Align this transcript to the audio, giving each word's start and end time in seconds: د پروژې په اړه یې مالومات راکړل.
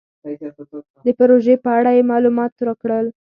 د 1.05 1.07
پروژې 1.19 1.55
په 1.63 1.69
اړه 1.77 1.91
یې 1.97 2.03
مالومات 2.11 2.53
راکړل. 2.67 3.07